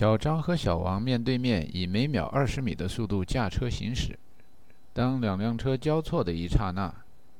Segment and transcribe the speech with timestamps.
[0.00, 4.18] 小张和小王面对面，以每秒二十米的速度驾车行驶。
[4.94, 6.90] 当两辆车交错的一刹那，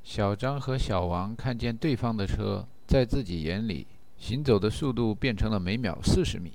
[0.05, 3.87] 小张和小王看见对方的车在自己眼里
[4.19, 6.53] 行走的速度变成了每秒四十米。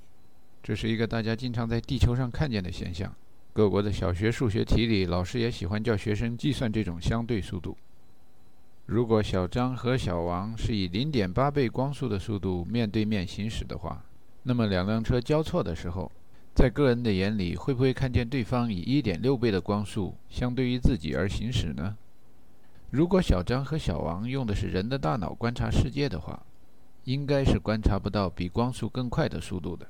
[0.62, 3.12] 这是一个大家经常在地球上看见的现象。
[3.52, 7.76] 各国的小学数学题里，老师也喜欢叫学生计算这种相对速度。
[8.84, 14.04] 如果小张和小王是以零点八倍光速的速度面对面行驶的话，
[14.48, 16.08] 那么两辆车交错的时候，
[16.54, 21.96] 在个人的眼里，会不会看见对方以一点六倍的光速相对于自己而行驶呢？
[22.90, 26.40] 如果小张和小王用的是人的大脑观察世界的话，
[27.02, 29.84] 应该是观察不到比光速更快的速度的，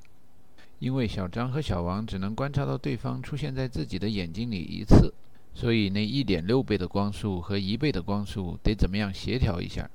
[0.79, 5.13] 因为小张和小王只能观察到对方出现在自己的眼睛里一次，
[5.53, 9.91] 所以那一点六倍的光速和一倍的光速得怎么样协调一下？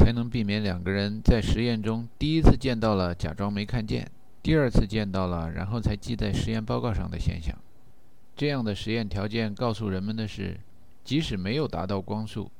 [0.00, 4.10] 才能避免两个人在实验中第一次见到了假装没看见，
[4.42, 7.54] 第二次见到了然后才记在实验报告上的现象。
[8.34, 10.58] 这样的实验条件告诉人们的是，
[11.04, 12.50] 即使没有达到光速，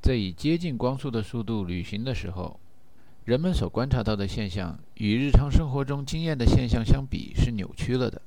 [0.00, 2.58] 在以接近光速的速度旅行的时候，
[3.26, 8.22] 人们所观察到的现象与日常生活中经验的现象相比是扭曲了的。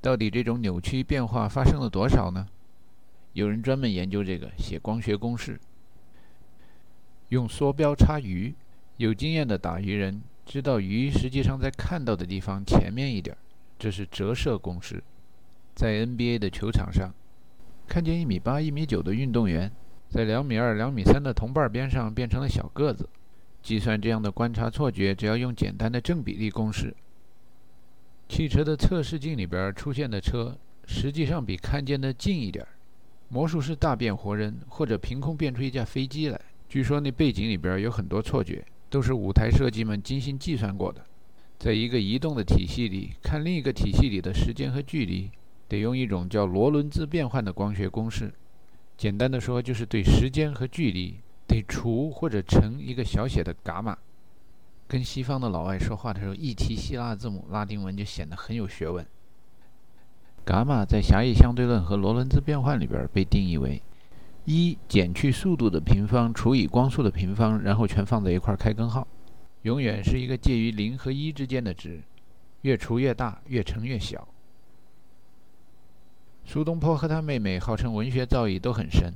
[0.00, 2.46] 到底这种扭曲变化发生了多少呢？
[3.32, 5.58] 有人专门研究这个，写光学公式。
[7.30, 8.54] 用梭镖插鱼，
[8.96, 13.36] 有经验的打鱼人知道鱼实际上在看到的地方前面一点，
[13.78, 15.02] 这是折射公式。
[15.74, 17.12] 在 NBA 的球场上，
[17.88, 19.70] 看见一米八、一米九的运动员
[20.08, 23.08] 在两米二、两米三的同伴边上变成了小个子。
[23.62, 26.94] 计算这样的观察错觉，只要用简单的正比例公式。
[28.28, 32.66] 汽车的测试镜里边出现的车，实际上比看见的近一点。
[33.28, 36.40] 魔术师大变活人，或者凭空变出一架飞机来。
[36.74, 41.04] 据说那背景里边有很多错觉，都是舞台设计们精心计算过的。
[41.56, 45.30] 在一个移动的体系里看另一个体系里的时间和距离，
[45.68, 48.34] 得用一种叫罗伦兹变换的光学公式。
[48.96, 51.14] 简单的说，就是对时间和距离
[51.46, 53.96] 得除或者乘一个小写的伽马。
[54.88, 59.06] 跟西方的老外说话的时候，一提希腊字母、拉丁文就显得很有学问。
[60.44, 63.80] 伽马在狭义相对论和罗伦兹变换里边被定义为。
[64.46, 69.06] 一减去速度的平方除以光速的平方，然后全放在一块开根号，
[69.62, 72.02] 永远是一个介于零和一之间的值，
[72.60, 74.28] 越除越大，越乘越小。
[76.44, 79.14] 苏东坡和他妹妹号称文学造诣都很深，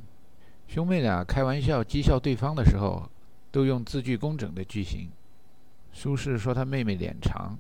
[0.66, 3.10] 兄妹俩开玩笑讥笑对方的时候，
[3.50, 5.10] 都用字句工整的句型。
[5.92, 7.58] 苏轼说他妹妹脸长，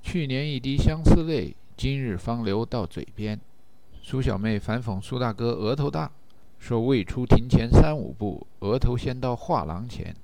[0.00, 3.40] 去年一滴相思泪，今日方流到嘴边。
[4.00, 6.08] 苏小妹反讽苏大哥额头大。
[6.60, 10.14] 说未出庭前三五步，额头先到画廊前。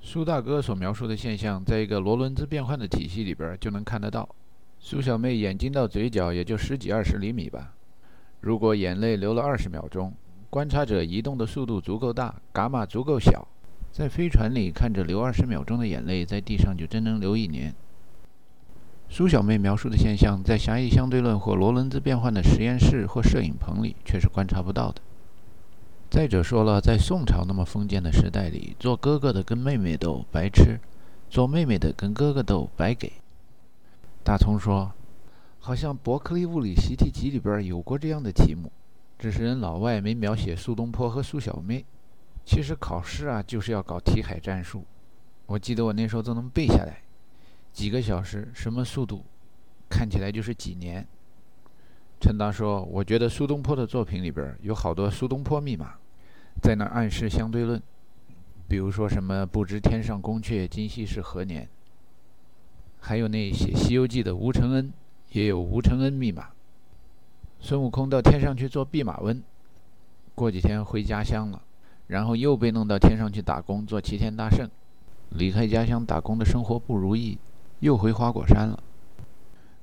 [0.00, 4.26] 苏大哥所描述的现象，在一个罗伦兹变换的体系里边就能看得到。
[4.80, 7.74] 苏小妹眼睛到嘴角也就十几二十厘米吧。
[8.40, 10.12] 如果眼泪流了二十秒钟，
[10.48, 13.46] 观察者移动的速度足够大，伽马足够小，
[13.92, 17.72] 在飞船里看着流二十秒钟的眼泪，在地上就真能流一年。
[19.12, 25.02] 苏小妹描述的现象，在狭义相对论或罗伦兹变换的实验室或摄影棚里却是观察不到的。
[26.08, 30.78] 再者说了，在宋朝那么封建的时代里，做哥哥的跟妹妹斗白吃，
[31.28, 33.12] 做妹妹的跟哥哥斗白给。
[34.22, 34.92] 大葱说
[35.58, 38.70] ：“好像伯克利物理习题集里边有过这样的题目，
[39.18, 41.84] 只是人老外没描写苏东坡和苏小妹。
[42.44, 44.84] 其实考试啊，就是要搞题海战术。
[45.46, 47.02] 我记得我那时候都能背下来。”
[47.72, 49.24] 几个小时，什么速度？
[49.88, 51.06] 看起来就是几年。
[52.20, 55.94] 陈达说：“我觉得苏东坡的作品里边有好多苏东坡密码，
[56.62, 57.82] 在那暗示相对论。
[58.68, 61.66] 比如说什么‘不知天上宫阙，今夕是何年’，
[63.00, 64.92] 还有那写《西游记》的吴承恩
[65.30, 66.50] 也有吴承恩密码。
[67.58, 69.42] 孙悟空到天上去做弼马温，
[70.34, 71.62] 过几天回家乡了，
[72.06, 74.68] 然后又被弄到天上去打工做齐天大圣。
[75.30, 77.38] 离开家乡打工的生活不如意。”
[77.80, 78.82] 又回花果山了。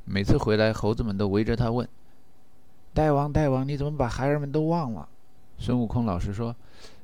[0.06, 1.88] 每次回来，猴子们都围着他问
[2.94, 5.08] ：“大王，大王，你怎么把孩儿们都忘了？”
[5.60, 6.56] 孙悟空老实说：“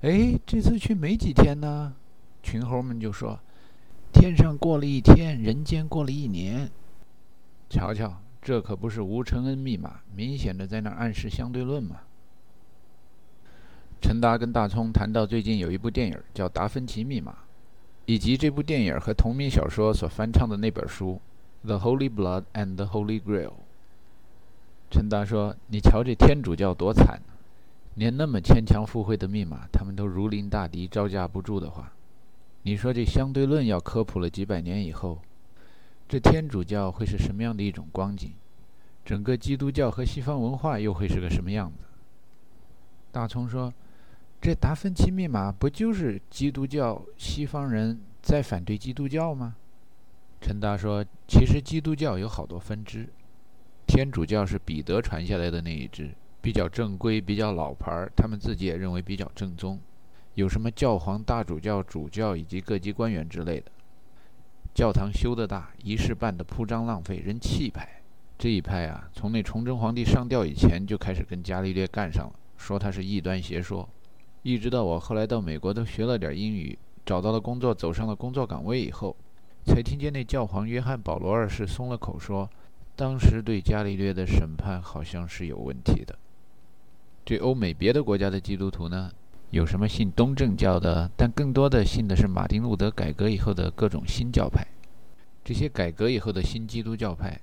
[0.02, 1.94] 哎，这次去没几天呢。”
[2.42, 3.40] 群猴们就说
[4.14, 6.70] ：“天上过了一天，人间过了一年。”
[7.70, 11.98] 瞧瞧，这可不是吴承恩密码，明显的在那暗示相对论嘛。
[14.02, 17.32] 陈达跟大葱谈到最近有一部电影叫《达芬奇密码》。
[18.06, 21.22] 以及这部电影和同名小说所翻唱的那本书
[21.68, 23.48] 《The Holy Blood and the Holy Grail》。
[24.92, 27.22] 陈达说：“你瞧这天主教多惨，
[27.96, 31.92] 连那么牵强附会的密码，他们都如临大敌，招架不住的话，
[32.64, 35.20] 你说这相对论要科普了几百年以后，
[36.08, 38.34] 这天主教会是什么样的一种光景？
[39.06, 41.86] 整个基督教和西方文化又会是个什么样子？
[43.12, 43.74] 大葱说
[44.44, 49.56] ：“这达芬奇密码不就是基督教西方人在反对基督教吗？”
[50.42, 53.08] 陈达说：“其实基督教有好多分支，
[53.88, 56.10] 天主教是彼得传下来的那一支，
[56.42, 59.80] 比较正规、比较老牌儿，他们自己也认为比较正宗。
[60.34, 63.72] 有什么教皇、大主教、主教以及各级官员之类的。
[64.74, 68.02] 教堂修得大，仪式办得铺张浪费，人气派。
[68.38, 73.88] 这一派啊，从那崇祯皇帝上吊以前就开始跟伽利略干上了，说他是异端邪说。
[74.44, 79.16] 一直到我后来到美国都学了点英语，找到了工作，走上了工作岗位以后，
[79.66, 82.50] 才听见那教皇约翰保罗二世松了口说，
[82.96, 86.14] 当时对伽利略的审判好像是有问题的。
[87.24, 89.10] 这欧美别的国家的基督徒呢？
[89.52, 94.68] 有什么信东正教的，但更多的信的是马丁路德改革以后的各种新教派。
[95.46, 97.40] 这些改革以后的新基督教派，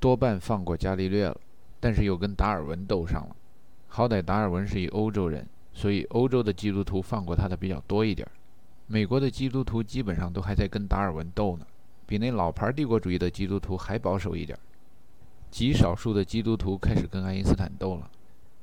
[0.00, 1.36] 多半放过伽利略了，
[1.78, 3.36] 但是又跟达尔文斗上了。
[3.86, 8.26] 好歹达尔文是一欧洲人，所以欧洲的基督徒放过他的比较多一点。
[8.86, 11.66] 美国的基督徒基本上都还在跟达尔文斗呢，
[12.06, 14.58] 比那老牌帝国主义的基督徒还保守一点。
[15.50, 18.10] 极少数的基督徒开始跟爱因斯坦斗了。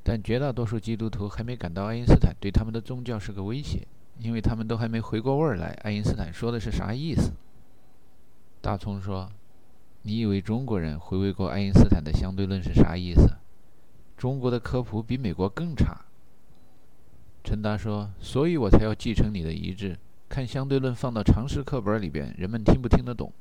[0.03, 3.87] 但绝大多数基督徒还没感到爱因斯坦对他们的宗教是个威胁，
[4.19, 5.77] 因为他们都还没回过味儿来。
[5.83, 7.31] 爱因斯坦说的是啥意思？
[8.61, 9.31] 大葱说
[10.03, 13.29] ：“你以为中国人回味过爱因斯坦的相对论是啥意思？
[14.17, 16.05] 中国的科普比美国更差。”
[17.43, 19.97] 陈达说：“所以我才要继承你的遗志，
[20.29, 23.31] 看相对论放到常识课本里边，人们听不听得懂？”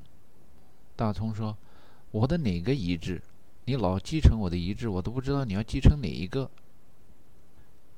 [0.96, 1.56] 大葱说
[2.10, 3.20] ：“我的哪个遗志？”
[3.66, 6.50] 你老继承我的遗志，我都不知道你要继承哪一个。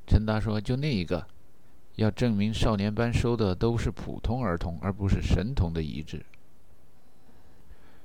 [0.07, 1.25] 陈达说：“就那一个，
[1.97, 6.23] 要证明少年班收的都是普通儿童，而不是神童的遗志。”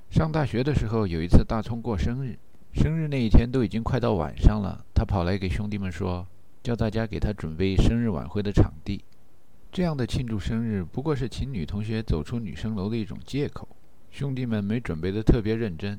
[0.08, 2.38] 上大学的时候，有一次大葱过生日，
[2.72, 6.26] 生日那一天都已经快到晚上了，他跑来给兄弟们说，
[6.62, 9.02] 叫大家给他准备生日晚会的场地。
[9.70, 13.68] 这样的庆祝生日，不过是请女同学走出女生楼的一种借口。
[14.10, 15.98] 兄弟们没准备的特别认真。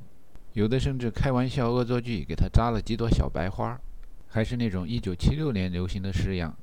[0.54, 3.80] 有的甚至开玩笑、恶作剧，给他扎了几朵小白花，
[4.28, 6.58] 还是那种1976年流行的式样。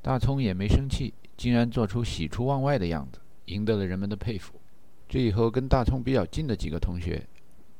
[0.00, 4.54] 大葱也没生气，竟然做出喜出望外的样子，赢得了人们的佩服。
[5.08, 7.26] 这以后跟大葱比较近的几个同学，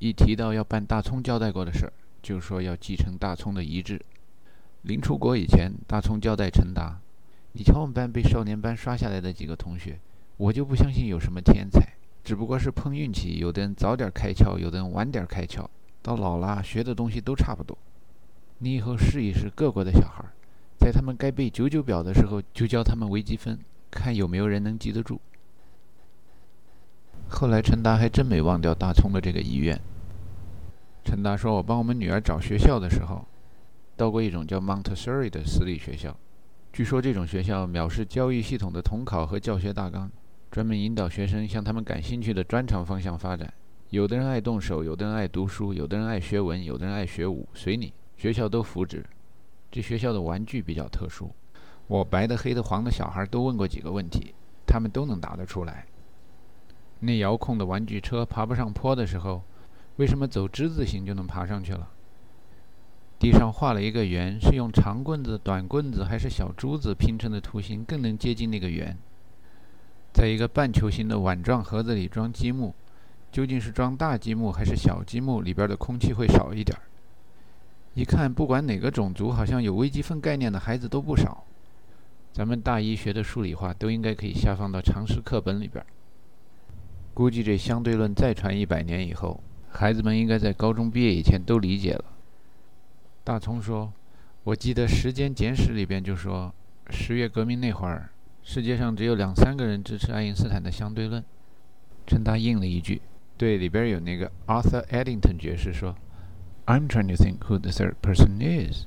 [0.00, 4.04] 一提到要办大葱交代过的事儿，就说要继承大葱的遗志。
[4.82, 7.00] 临出国以前，大葱交代陈达
[7.52, 9.98] ：“你瞧我们班被少年班刷下来的几个同学，
[10.36, 15.64] 我就不相信有什么天才。”只不过是碰运气，有的人早点开窍，有的人晚点开窍，
[16.02, 17.78] 到老了学的东西都差不多。
[18.58, 20.24] 你以后试一试，各国的小孩，
[20.78, 23.58] 在他们该背九九表的时候，就教他们微积分，
[23.92, 25.20] 看有没有人能记得住。
[27.28, 29.80] 后来陈达还真没忘掉大葱的这个遗愿。
[31.04, 33.24] 陈达说：“我帮我们女儿找学校的时候，
[33.96, 36.16] 到过一种叫 Montessori 的私立学校，
[36.72, 40.10] 据说这种学校藐视教育系统的统考和教学大纲。”
[40.48, 43.52] 专门引导学生向他们感兴趣的专长方向发展。
[43.90, 47.92] 有的人爱动手，有的人爱读书，有的人爱学文，有的人爱学武，随你。
[48.16, 49.04] 学校都扶持。
[49.70, 51.30] 这学校的玩具比较特殊，
[51.88, 54.34] 我白的、黑的、黄的小孩都问过几个问题，
[54.66, 55.84] 他们都能答得出来。
[57.00, 59.42] 那遥控的玩具车爬不上坡的时候，
[59.96, 61.90] 为什么走之字形就能爬上去了？
[63.18, 68.96] 地上画了一个圆，是用长棍子、短棍子还是小珠子拼成的图形更能接近那个圆？
[70.12, 72.74] 在一个半球形的碗状盒子里装积木，
[73.32, 75.40] 究竟是装大积木还是小积木？
[75.40, 76.82] 里边的空气会少一点儿。
[77.94, 81.44] 一看，不管哪个种族，好像有微积分概念的孩子都不少。
[82.34, 85.82] 咱们大一学的数理化都应该可以下放到常识课本里边。
[87.14, 92.04] 估计这相对论再传一百年以后，孩子们应该在高中毕业以前都理解了。
[93.26, 93.92] 大葱说
[94.44, 96.54] ：“我记得《时间简史》里边就说，
[96.90, 98.08] 十月革命那会儿。”
[98.44, 101.24] 世界上只有两三个人支持爱因斯坦的相对论。
[102.06, 103.02] 陈达应了一句
[103.36, 105.96] ：“对，里边有那个 Arthur Eddington 爵士说
[106.66, 108.84] ，I'm trying to think who the third person is。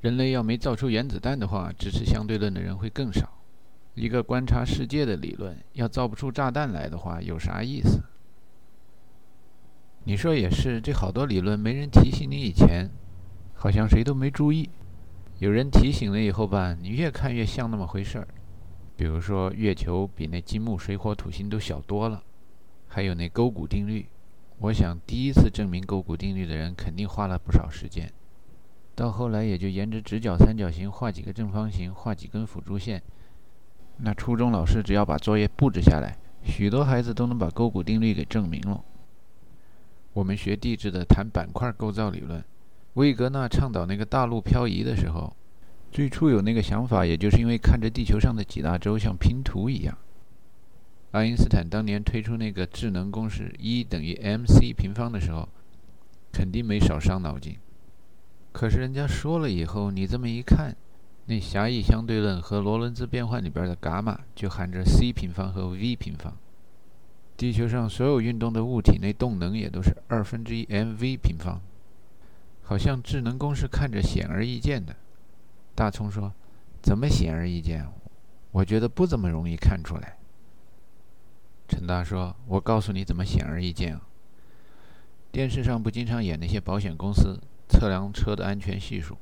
[0.00, 3.34] 人类要没造出原子弹的话，支持相对论的人会更少。
[3.94, 8.02] 一个观察世界的理论，要造不出炸弹来的话，有啥意思？
[10.08, 12.88] 你说也是，这好多理论没人提醒你以前，
[13.54, 14.70] 好像谁都没注意。”
[15.40, 18.28] 有人提醒了以后吧，你越看越像那么回事儿。
[18.96, 22.22] 比如说，月球比那金木水火土星都小多了。
[22.86, 24.06] 还有那勾股定律，
[24.60, 28.08] 我想第一次证明勾股定律的人肯定花了不少时间。
[28.94, 33.02] 到后来也就沿着直角三角形画几个正方形，画几根辅助线。
[33.96, 38.84] 那初中老师只要把作业布置下来，许多孩子都能把勾股定律给证明了。
[40.16, 42.42] 我们学地质的谈板块构造理论，
[42.94, 45.36] 魏格纳倡导那个大陆漂移的时候，
[45.92, 49.98] 最初有那个想法，也就是因为看着地球上的几大洲像拼图一样。
[51.10, 55.46] 爱因斯坦当年推出那个智能公式 E 等于 mc 平方的时候，
[56.32, 57.54] 肯定没少伤脑筋。
[58.52, 60.74] 可是人家说了以后，你这么一看，
[61.26, 66.34] 那狭义相对论和罗伦兹变换里边的伽马就含着 c 平方和 v 平方。
[67.36, 71.60] 地球上所有运动的物体，内动能也都是二分之一 mv 平方。
[72.62, 74.96] 好像智能公式看着显而易见的。
[75.74, 76.32] 大葱说
[76.82, 77.86] ：“怎么显而易见？
[78.50, 80.16] 我觉得不怎么容易看出来。”
[81.68, 84.00] 陈达说：“我告诉你怎么显而易见啊。
[85.30, 87.38] 电视上不经常演那些保险公司
[87.68, 89.16] 测量车的安全系数，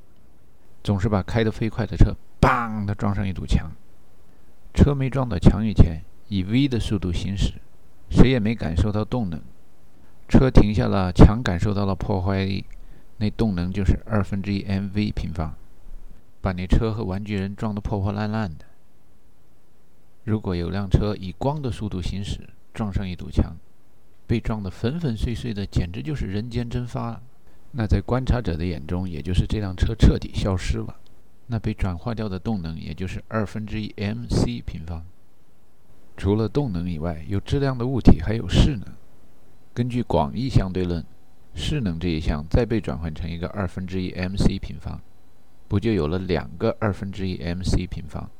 [0.83, 3.73] 总是把开得飞快的车‘邦’的撞上一堵墙。
[4.73, 7.55] 车没撞到墙以前，以 v 的速度行驶，
[8.15, 9.41] 谁也没感受到动能。
[10.29, 12.65] 车停下了，墙感受到了破坏力，
[13.19, 15.55] 那动能就是二分之一 mv 平方，
[16.41, 18.65] 把那车和玩具人撞得破破烂烂的。”
[20.25, 23.57] 如果有辆车以光的速度行驶，撞上一堵墙，
[24.27, 27.23] 被撞得粉粉碎碎的，简直就是人间蒸发了。
[27.73, 30.97] 那在观察者的眼中，也就是这辆车彻底消失了。
[31.49, 35.05] 那被转化掉的动能，也就是二分之一 mc 平方。
[36.17, 38.87] 除了动能以外，有质量的物体还有势能。
[39.73, 41.05] 根据广义相对论，
[41.55, 45.01] 势能这一项再被转换成一个二分之一 mc 平方，
[45.67, 48.31] 不就有了两个二分之一 mc 平方？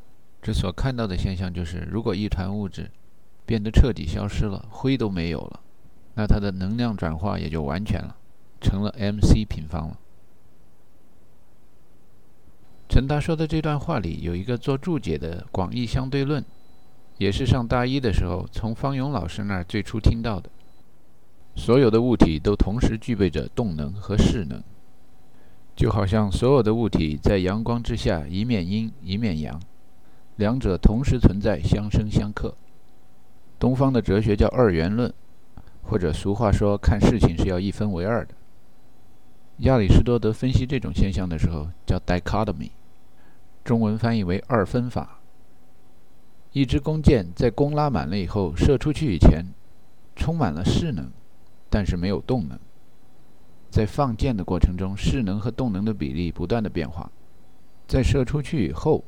[0.41, 2.91] 这所看到的现象就是，如果一团物质
[3.45, 5.61] 变得彻底消失了，灰都没有了，
[6.15, 8.17] 那它的能量转化也就完全了，
[8.61, 9.99] 成了 mc 平方了。
[12.89, 16.45] 陈达说的这段话里有一个做注解的广义相对论，
[17.19, 20.51] 也是上大一的时候从方勇老师那儿最初听到的。
[21.57, 24.61] 所有的物体都同时具备着动能和势能，
[25.77, 29.61] 就好像所有的物体在阳光之下一面阴一面阳。
[30.37, 32.57] 两者同时存在，相生相克。
[33.57, 35.15] 东方的哲学叫二元论，
[35.85, 38.35] 或者俗话说，看事情是要一分为二的。
[39.59, 42.71] 亚里士多德分析这种现象的时候叫 dichotomy，
[43.63, 45.21] 中文翻译为二分法。
[46.55, 49.45] 一支弓箭在弓拉满了以后，射出去以前，
[50.15, 51.11] 充满了势能，
[51.69, 52.57] 但是没有动能。
[53.71, 57.11] 在放箭的过程中，势能和动能的比例不断的变化。
[57.89, 59.03] 在射出去以后，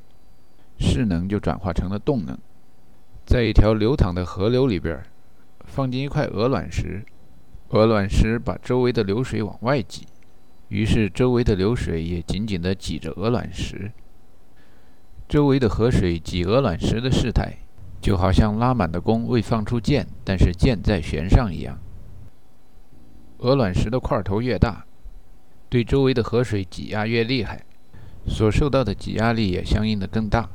[0.81, 2.37] 势能就转化成了动能，
[3.25, 5.01] 在一条流淌的河流里边，
[5.67, 7.05] 放进一块鹅卵石，
[7.69, 10.05] 鹅卵石把周围的流水往外挤，
[10.67, 13.93] 于是周围的流水也紧紧地挤着鹅卵石。
[15.29, 17.59] 周围的河水挤鹅卵石的事态，
[18.01, 21.79] 就好像拉满的弓未放出箭，但是箭在弦上一样。
[23.39, 24.87] 鹅卵石的块头越大，
[25.69, 27.67] 对周围的河水挤压越厉害，
[28.29, 30.49] 所受到的挤压力也相应的更大。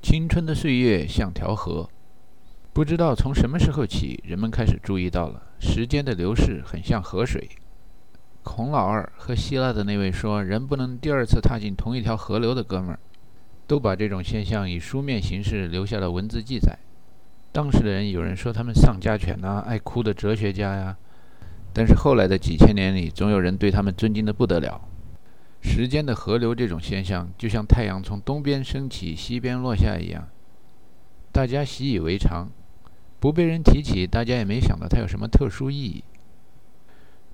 [0.00, 1.90] 青春的岁月像条河，
[2.72, 7.48] 不知道从什么时候起，人们开始注意到了时间的流逝很像河水。
[8.52, 12.98] 孔老二和希腊的那位说人不能第二次踏进同一条河流的哥们儿，
[13.68, 16.76] 都把这种现象以书面形式留下了文字记载。
[17.52, 20.96] 当时的人有人说他们丧家犬呐，爱哭的哲学家呀，
[21.72, 24.80] 但是后来的几千年里，总有人对他们尊敬的不得了。
[25.62, 30.26] 时间的河流这种现象，就像太阳从东边升起、西边落下一样，
[31.30, 32.48] 大家习以为常，
[33.20, 36.02] 不被人提起，大家也没想到它有什么特殊意义。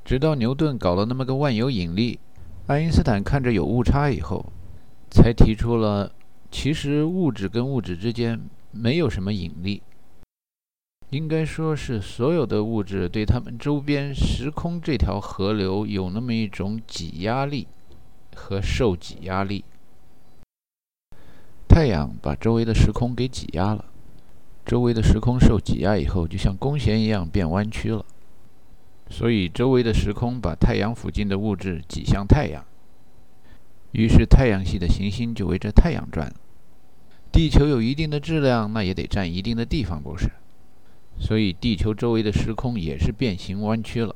[0.07, 2.21] 直到牛顿搞了那么个万有引力，
[2.69, 4.47] 爱因斯坦看着有误差以后，
[5.11, 6.13] 才提出了
[6.49, 9.83] 其实物质跟物质之间没有什么引力，
[11.11, 17.67] 应该说是所有的物质对它们周边时空这条河流有那么一种挤压力。
[18.39, 19.65] 和受挤压力，
[21.67, 23.87] 太阳把周围的时空给挤压了，
[24.63, 28.05] 周围的时空受挤压以后，就像弓弦一样变弯曲了，
[29.09, 32.65] 所以周围的时空把太阳附近的物质挤向太阳，
[33.93, 36.33] 于是太阳系的行星就围着太阳转。
[37.31, 40.31] 地球有一定的质量，那也得占一定的地方，不是？
[41.19, 44.15] 所以地球周围的时空也是变形弯曲了，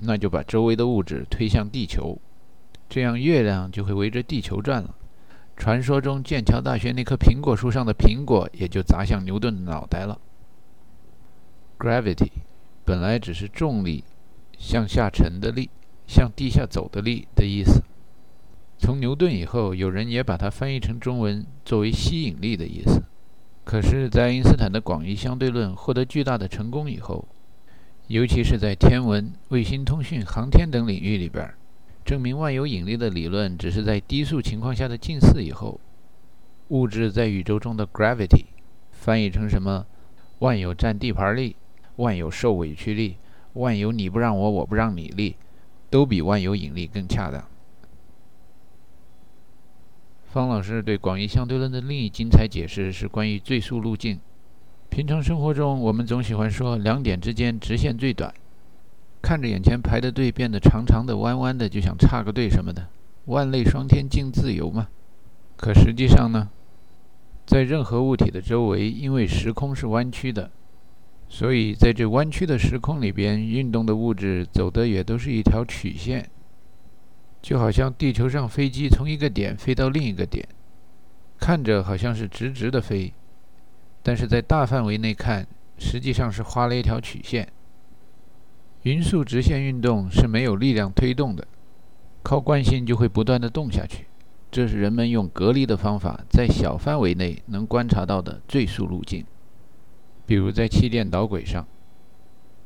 [0.00, 2.18] 那就把周围的物质推向地球。
[2.88, 4.94] 这样，月亮就会围着地球转了。
[5.56, 10.18] 传说中，剑桥大学那棵苹果树上的苹果也就砸向牛顿的脑袋了。
[11.78, 12.30] Gravity
[12.88, 14.02] 本来只是重力
[14.56, 15.68] 向下沉的力、
[16.06, 17.82] 向地下走的力的意思，
[18.78, 23.02] 从牛顿以后，有人也把它翻译成中文，作为吸引力的意思。
[23.62, 27.28] 可是，在爱因斯坦的广义相对论获得巨大的成功以后，
[28.06, 31.52] 尤其是在天文、卫星通讯、航天等领域里边，
[32.06, 35.78] 证明万有引力的理论只是在低速情况下的近似以后，
[36.68, 38.46] 物质在宇宙中的 gravity
[38.92, 39.84] 翻译成什么？
[40.38, 41.56] 万有占地盘力，
[41.98, 43.16] 万有受委屈力，
[43.52, 45.36] 万有你不让我，我不让你力，
[45.90, 47.44] 都比万有引力更恰当。
[50.26, 54.20] 方老师对广义相对论的另一精彩解释是关于最速路径。
[54.90, 58.32] 平常生活中，我们总喜欢说两点之间直线最短，
[59.20, 62.88] 看着眼前排的队变得长长的、弯弯的，就想插个队什么的，
[63.24, 64.88] 万类霜天竞自由嘛。
[65.56, 66.48] 可实际上呢，
[67.44, 70.50] 在任何物体的周围，因为时空是弯曲的，
[71.28, 76.28] 所以在这弯曲的时空里边，运动的物质走的也都是一条曲线。
[77.40, 80.46] 就好像地球上飞机从一个点飞到另一个点，
[81.38, 83.12] 看着好像是直直的飞，
[84.02, 85.46] 但是在大范围内看，
[85.78, 87.46] 实际上是画了一条曲线。
[88.82, 91.46] 匀速直线运动是没有力量推动的，
[92.22, 94.06] 靠惯性就会不断的动下去。
[94.50, 99.24] 这是人们用隔离的方法在小范围内能观察到的最速路径，
[100.28, 101.66] 比如在气垫导轨上。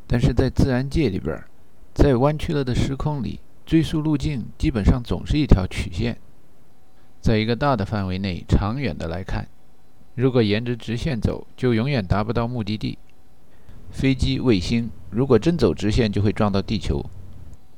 [0.07, 1.43] 但是在自然界里边，
[1.95, 3.39] 在弯曲了的时空里。
[3.65, 6.19] 追溯路径基本上总是一条曲线，
[7.21, 9.47] 在一个大的范围内，长远的来看，
[10.17, 12.99] 如果沿着直线走，就永远达不到目的地。
[13.93, 17.07] 飞机、卫星如果真走直线，就会撞到地球，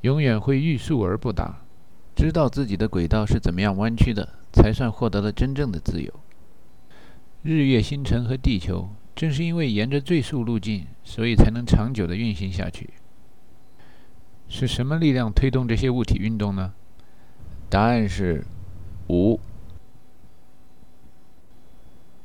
[0.01, 1.61] 永远会欲速而不达。
[2.17, 6.11] 知道自己的轨道是怎么样弯曲的，才算获得了真正的自由。
[7.43, 12.91] 日月星辰和地球，正是因为沿着最速路径，所以才能长久的运行下去。
[14.49, 16.75] 是什么力量推动这些物体运动呢？
[17.71, 18.45] 答案是
[19.09, 19.39] 无。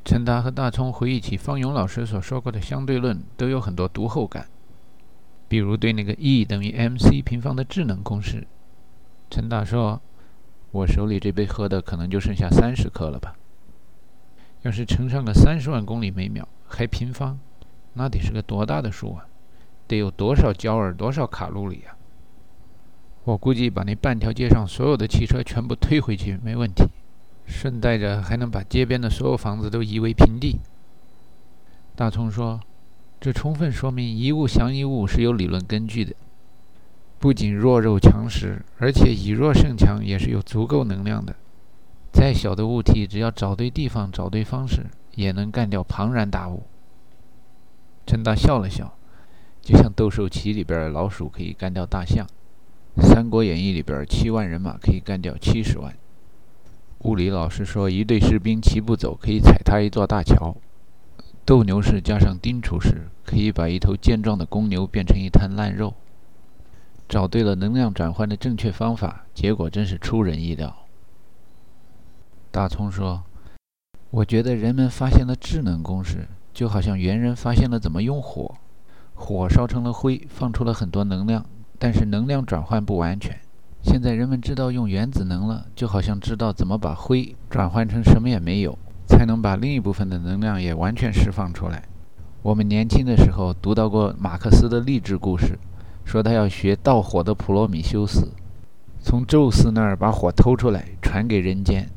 [0.03, 4.47] 陈达和大葱回忆起方勇老师所说过的相对论，都有很多读后感。
[5.47, 8.47] 比如对那个 E 等于 mc 平方的智能公式，
[9.29, 10.01] 陈达说
[10.71, 13.35] ：“我手里这杯喝的可能就剩下三十克了吧？
[14.63, 17.37] 要是乘上个三十万公里每秒，还平方，
[17.93, 19.25] 那得是个多大的数啊？
[19.87, 21.97] 得有多少焦耳，多少卡路里啊？”
[23.25, 26.85] 我估计把那半条街上所有的汽车全部推回去没问题，
[27.45, 30.59] 顺带着还能把街边的所有房子都夷为平地。
[31.95, 32.61] 大葱说
[33.19, 36.15] ：“这充分说明一物降一物是有理论根据的。
[37.19, 41.35] 不仅弱肉强食，而且以弱胜强也是有足够能量的。
[42.13, 44.85] 再小的物体，只要找对地方、找对方式，
[45.19, 46.63] 也能干掉庞然大物。”
[48.07, 48.93] 陈达笑了笑，
[49.61, 52.25] 就像《斗兽棋》里边老鼠可以干掉大象。
[53.01, 55.93] 《三国演义》里边，七万人马可以干掉七十万。
[57.03, 60.55] 物理老师说，一队士兵齐步走，可以踩塌一座大桥。
[61.45, 65.93] 斗牛士加上丁厨师，可以把一头健壮的公牛变成一滩烂肉。
[67.07, 70.75] 找对了能量转换的正确方法，结果真是出人意料。
[72.51, 73.23] 大葱说
[74.11, 78.55] ：“我觉得人们发现了智能公式，就好像猿人发现了怎么用火，
[79.13, 81.45] 火烧成了灰，放出了很多能量。”
[81.81, 83.39] 但是能量转换不完全。
[83.81, 91.83] 现在人们知道用原子能了，就好像知道怎么把灰转换成什么也没有，才能把另一部分的能量也完全释放出来。
[92.41, 95.57] 我们年轻的时候读到过马克思的励志故事，
[96.03, 98.27] 说他要学盗火的普罗米修斯，
[98.99, 101.89] 从宙斯那儿把火偷出来传给人间。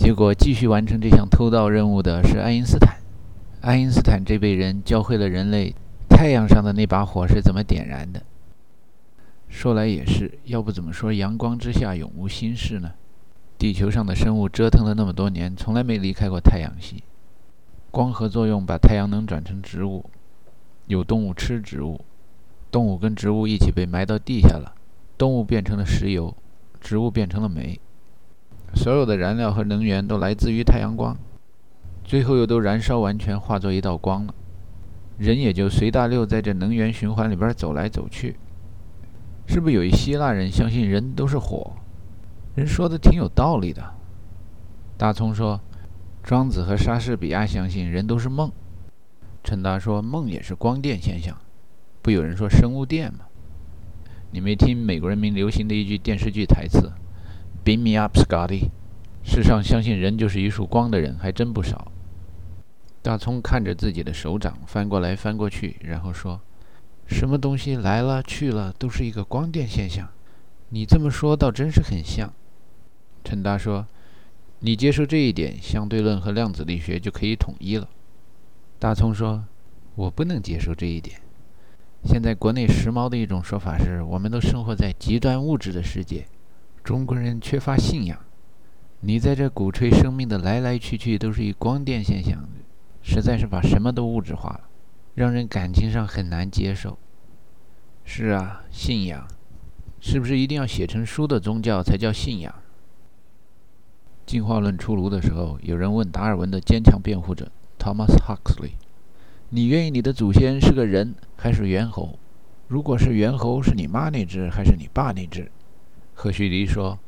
[0.00, 2.96] 结果继续完成这项偷盗任务的是爱因斯坦。
[3.60, 5.74] 爱因斯坦这辈人教会了人类
[6.08, 8.22] 太阳上的那把火是怎么点燃的。
[9.50, 12.92] 说来也是，要不怎么说阳光之下永无心事呢？
[13.58, 17.04] 地球上的生物折腾了那么多年，从来没离开过太阳系。
[17.90, 20.06] 光合作用把太阳能转成植物，
[20.86, 22.00] 有动物吃植物，
[22.70, 24.72] 动物跟植物一起被埋到地下了，
[25.18, 26.34] 动物变成了石油，
[26.80, 27.78] 植物变成了煤。
[28.74, 31.16] 所有的燃料和能源都来自于太阳光，
[32.04, 34.34] 最后又都燃烧完全，化作一道光了。
[35.18, 38.36] 人也就随大溜在这能源循环里边走来走去。
[39.46, 41.72] 是不是有一希腊人相信人都是火？
[42.54, 43.82] 人说的挺有道理的。
[44.96, 45.60] 大葱说，
[46.22, 48.50] 庄子和莎士比亚相信人都是梦。
[49.42, 51.36] 陈达说，梦也是光电现象。
[52.00, 53.20] 不有人说生物电吗？
[54.30, 56.92] 你没听美国人民流行的一句电视剧台词
[57.64, 58.70] ：“Beam me up, Scotty。”
[59.22, 61.90] 世上相信人就是一束光的人还真不少。
[63.02, 66.40] 大葱看着自己的手掌翻过来翻过去，然后说。
[67.06, 70.08] 什么东西来了去了都是一个光电现象，
[70.68, 72.32] 你这么说倒真是很像。
[73.24, 73.84] 陈达说
[74.60, 77.88] ：“你接受这一点，相对论和量子力学就可以统一了。”
[78.78, 79.44] 大葱说
[79.96, 81.20] ：“我不能接受这一点。
[82.04, 86.24] 现在国内时髦的一种说法是，我们都生活在极端物质的世界，
[86.90, 88.18] 中国人缺乏信仰。
[88.98, 92.48] 你在这鼓吹生命的来来去去都是以光电现象，
[93.00, 94.62] 实在是把什么都物质化了，
[95.14, 96.98] 让人感情上很难接受。”
[98.02, 99.28] 是啊，信仰，
[100.00, 102.52] 是不是一定要写成书的宗教才叫信仰？
[104.26, 108.72] 进化论出炉的时候，有人问达尔文的坚强辩护者 Thomas Huxley：“
[109.50, 112.18] 你愿意你的祖先是个人还是猿猴？
[112.66, 115.48] 如果是猿猴，是你妈那只还是你爸那只？”
[116.22, 116.98] 赫胥黎说：“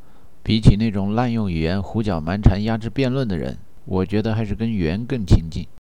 [0.42, 5.66] 比起那种滥用语言、胡搅蛮缠、压制辩论的人，我觉得还是跟猿更亲近。”